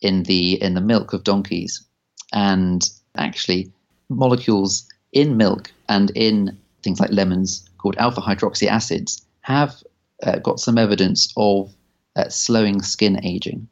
[0.00, 1.84] in the in the milk of donkeys,
[2.32, 3.72] and actually,
[4.08, 9.82] molecules in milk and in things like lemons called alpha hydroxy acids have
[10.22, 11.72] uh, got some evidence of
[12.16, 13.68] uh, slowing skin aging.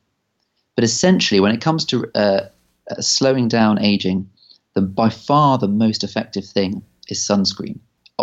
[0.74, 2.48] But essentially, when it comes to uh,
[2.90, 4.28] uh, slowing down aging,
[4.74, 7.78] then by far the most effective thing is sunscreen.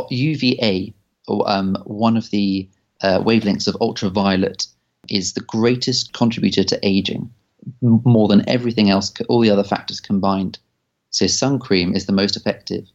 [0.10, 0.94] UVA,
[1.28, 2.68] or um, one of the
[3.02, 4.68] uh, wavelengths of ultraviolet,
[5.10, 7.30] is the greatest contributor to aging,
[7.82, 10.60] more than everything else, all the other factors combined.
[11.10, 12.86] So sun cream is the most effective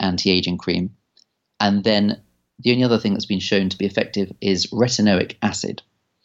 [0.00, 0.90] anti-aging cream,
[1.60, 2.20] and then
[2.58, 5.82] the only other thing that's been shown to be effective is retinoic acid,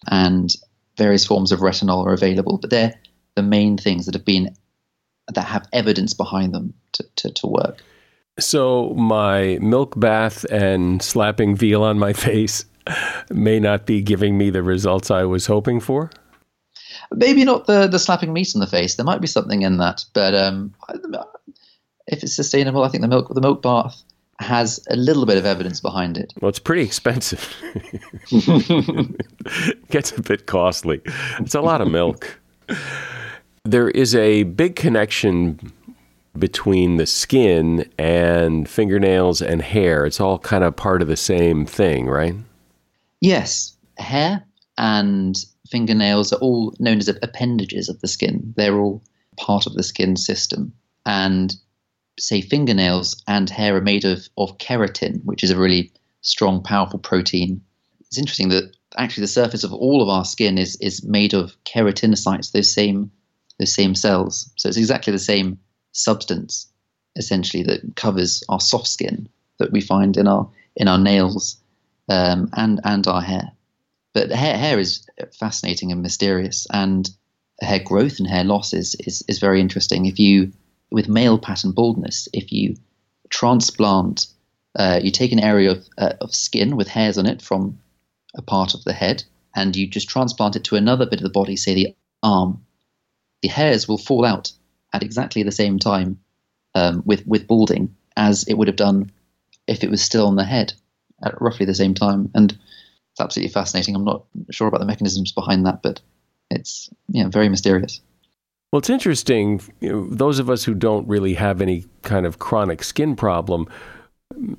[0.10, 0.54] and
[0.98, 2.96] various forms of retinol are available, but they're
[3.36, 4.56] the main things that have been
[5.34, 7.84] that have evidence behind them to, to, to work.
[8.40, 12.66] So my milk bath and slapping veal on my face
[13.30, 16.10] may not be giving me the results I was hoping for.
[17.12, 18.96] Maybe not the the slapping meat in the face.
[18.96, 20.74] There might be something in that, but um,
[22.08, 24.02] if it's sustainable, I think the milk the milk bath
[24.40, 26.32] has a little bit of evidence behind it.
[26.40, 27.56] Well, it's pretty expensive.
[29.90, 31.02] Gets a bit costly.
[31.40, 32.40] It's a lot of milk
[33.68, 35.74] there is a big connection
[36.38, 40.06] between the skin and fingernails and hair.
[40.06, 42.36] It's all kind of part of the same thing, right?
[43.20, 43.76] Yes.
[43.98, 44.46] Hair
[44.78, 45.36] and
[45.70, 48.54] fingernails are all known as appendages of the skin.
[48.58, 49.04] They're all
[49.38, 50.74] part of the skin system.
[51.06, 51.56] And
[52.20, 55.92] say fingernails and hair are made of, of keratin, which is a really
[56.22, 57.62] strong, powerful protein.
[58.02, 61.56] It's interesting that actually the surface of all of our skin is, is made of
[61.64, 63.12] keratinocytes, those same
[63.60, 64.52] the same cells.
[64.56, 65.60] So it's exactly the same
[65.92, 66.68] substance,
[67.16, 71.58] essentially, that covers our soft skin that we find in our in our nails
[72.10, 73.52] um, and and our hair.
[74.18, 75.06] But hair hair is
[75.40, 77.08] fascinating and mysterious, and
[77.62, 80.08] hair growth and hair loss is, is is very interesting.
[80.08, 80.54] If you
[80.90, 82.78] with male pattern baldness, if you
[83.30, 84.26] transplant,
[84.74, 87.78] uh, you take an area of, uh, of skin with hairs on it from
[88.34, 89.24] a part of the head,
[89.56, 92.66] and you just transplant it to another bit of the body, say the arm,
[93.44, 94.52] the hairs will fall out
[94.94, 96.20] at exactly the same time
[96.74, 99.12] um, with with balding as it would have done
[99.68, 100.74] if it was still on the head
[101.24, 102.32] at roughly the same time.
[102.34, 102.58] And
[103.18, 103.96] it's absolutely fascinating.
[103.96, 106.00] I'm not sure about the mechanisms behind that, but
[106.52, 108.00] it's you know, very mysterious.
[108.72, 109.60] Well, it's interesting.
[109.80, 113.68] You know, those of us who don't really have any kind of chronic skin problem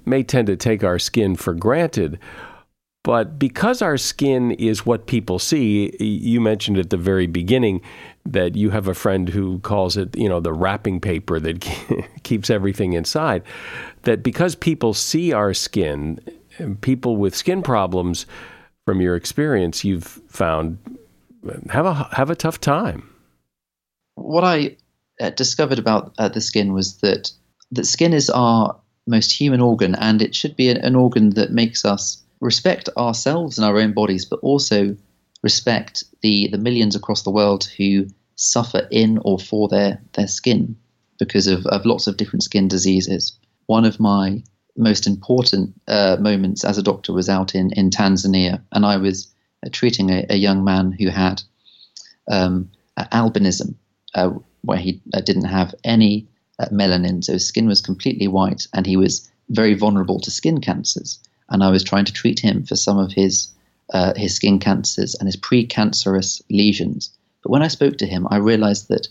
[0.04, 2.18] may tend to take our skin for granted.
[3.04, 7.80] But because our skin is what people see, you mentioned at the very beginning
[8.26, 11.60] that you have a friend who calls it, you know, the wrapping paper that
[12.24, 13.44] keeps everything inside.
[14.02, 16.18] That because people see our skin,
[16.80, 18.26] people with skin problems,
[18.88, 20.78] from your experience, you've found
[21.68, 23.06] have a have a tough time.
[24.14, 24.76] What I
[25.20, 27.30] uh, discovered about uh, the skin was that
[27.70, 28.74] the skin is our
[29.06, 33.58] most human organ, and it should be an, an organ that makes us respect ourselves
[33.58, 34.96] and our own bodies, but also
[35.42, 38.06] respect the, the millions across the world who
[38.36, 40.74] suffer in or for their, their skin
[41.18, 43.38] because of, of lots of different skin diseases.
[43.66, 44.42] One of my
[44.78, 49.28] most important uh, moments as a doctor was out in, in Tanzania, and I was
[49.66, 51.42] uh, treating a, a, young man who had
[52.30, 53.74] um, albinism,
[54.14, 54.30] uh,
[54.62, 56.28] where he uh, didn't have any
[56.60, 60.60] uh, melanin, so his skin was completely white, and he was very vulnerable to skin
[60.60, 61.18] cancers.
[61.48, 63.48] And I was trying to treat him for some of his
[63.92, 67.10] uh, his skin cancers and his precancerous lesions.
[67.42, 69.08] But when I spoke to him, I realized that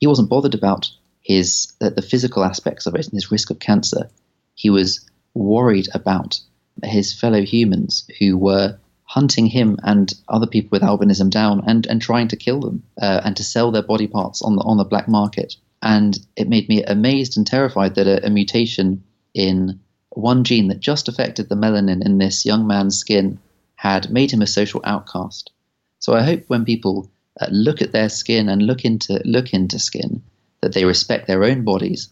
[0.00, 0.90] he wasn't bothered about
[1.22, 4.10] his the physical aspects of it and his risk of cancer.
[4.58, 6.40] He was worried about
[6.82, 12.02] his fellow humans who were hunting him and other people with albinism down and, and
[12.02, 14.84] trying to kill them uh, and to sell their body parts on the on the
[14.84, 15.54] black market.
[15.80, 19.78] And it made me amazed and terrified that a, a mutation in
[20.10, 23.38] one gene that just affected the melanin in this young man's skin
[23.76, 25.52] had made him a social outcast.
[26.00, 27.08] So I hope when people
[27.40, 30.24] uh, look at their skin and look into look into skin,
[30.62, 32.08] that they respect their own bodies,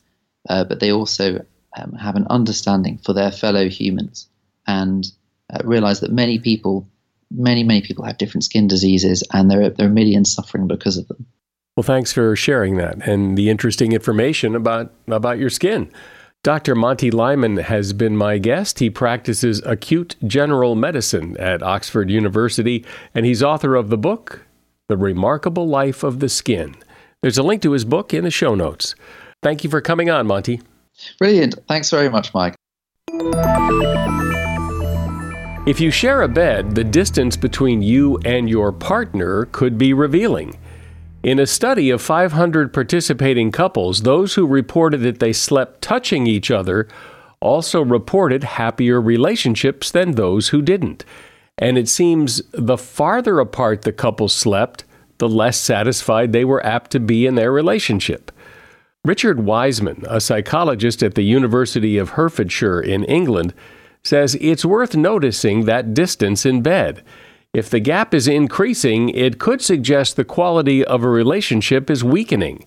[0.48, 1.44] uh, but they also
[1.76, 4.28] um, have an understanding for their fellow humans
[4.66, 5.06] and
[5.52, 6.88] uh, realize that many people,
[7.30, 10.96] many many people have different skin diseases, and there are, there are millions suffering because
[10.96, 11.26] of them.
[11.76, 15.90] Well, thanks for sharing that and the interesting information about about your skin.
[16.42, 16.76] Dr.
[16.76, 18.78] Monty Lyman has been my guest.
[18.78, 24.46] He practices acute general medicine at Oxford University, and he's author of the book,
[24.88, 26.76] The Remarkable Life of the Skin.
[27.20, 28.94] There's a link to his book in the show notes.
[29.42, 30.60] Thank you for coming on, Monty.
[31.18, 31.56] Brilliant.
[31.68, 32.54] Thanks very much, Mike.
[35.66, 40.58] If you share a bed, the distance between you and your partner could be revealing.
[41.24, 46.52] In a study of 500 participating couples, those who reported that they slept touching each
[46.52, 46.86] other
[47.40, 51.04] also reported happier relationships than those who didn't.
[51.58, 54.84] And it seems the farther apart the couple slept,
[55.18, 58.30] the less satisfied they were apt to be in their relationship.
[59.06, 63.54] Richard Wiseman, a psychologist at the University of Hertfordshire in England,
[64.02, 67.04] says it's worth noticing that distance in bed.
[67.54, 72.66] If the gap is increasing, it could suggest the quality of a relationship is weakening.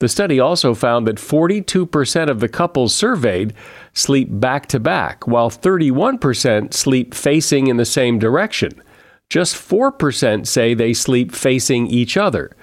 [0.00, 3.52] The study also found that 42% of the couples surveyed
[3.92, 8.82] sleep back to back, while 31% sleep facing in the same direction.
[9.28, 12.56] Just 4% say they sleep facing each other.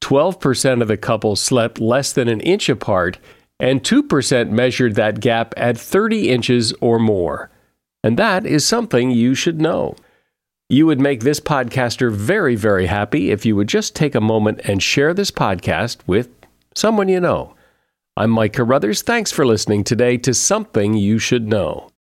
[0.00, 3.18] 12% of the couples slept less than an inch apart,
[3.58, 7.50] and 2% measured that gap at 30 inches or more.
[8.02, 9.94] And that is something you should know.
[10.68, 14.60] You would make this podcaster very, very happy if you would just take a moment
[14.64, 16.28] and share this podcast with
[16.74, 17.54] someone you know.
[18.16, 19.02] I'm Mike Carruthers.
[19.02, 21.90] Thanks for listening today to Something You Should Know.